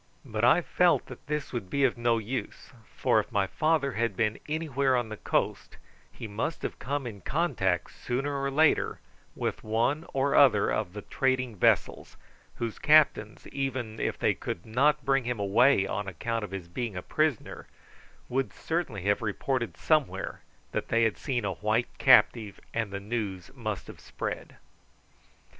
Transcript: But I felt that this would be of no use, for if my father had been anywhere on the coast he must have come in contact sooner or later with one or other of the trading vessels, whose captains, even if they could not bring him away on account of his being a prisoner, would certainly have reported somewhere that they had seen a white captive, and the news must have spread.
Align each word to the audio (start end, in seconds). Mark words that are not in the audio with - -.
But 0.25 0.43
I 0.43 0.63
felt 0.63 1.05
that 1.05 1.27
this 1.27 1.53
would 1.53 1.69
be 1.69 1.83
of 1.83 1.95
no 1.95 2.17
use, 2.17 2.71
for 2.97 3.19
if 3.19 3.31
my 3.31 3.45
father 3.45 3.91
had 3.91 4.17
been 4.17 4.39
anywhere 4.49 4.95
on 4.97 5.09
the 5.09 5.17
coast 5.17 5.77
he 6.11 6.27
must 6.27 6.63
have 6.63 6.79
come 6.79 7.05
in 7.05 7.21
contact 7.21 7.91
sooner 7.91 8.35
or 8.41 8.49
later 8.49 8.99
with 9.35 9.63
one 9.63 10.07
or 10.11 10.33
other 10.33 10.71
of 10.71 10.93
the 10.93 11.03
trading 11.03 11.55
vessels, 11.55 12.17
whose 12.55 12.79
captains, 12.79 13.45
even 13.49 13.99
if 13.99 14.17
they 14.17 14.33
could 14.33 14.65
not 14.65 15.05
bring 15.05 15.25
him 15.25 15.39
away 15.39 15.85
on 15.85 16.07
account 16.07 16.43
of 16.43 16.49
his 16.49 16.67
being 16.67 16.95
a 16.97 17.03
prisoner, 17.03 17.67
would 18.27 18.51
certainly 18.51 19.03
have 19.03 19.21
reported 19.21 19.77
somewhere 19.77 20.41
that 20.71 20.87
they 20.87 21.03
had 21.03 21.15
seen 21.19 21.45
a 21.45 21.53
white 21.53 21.99
captive, 21.99 22.59
and 22.73 22.89
the 22.91 22.99
news 22.99 23.51
must 23.53 23.85
have 23.85 23.99
spread. 23.99 24.55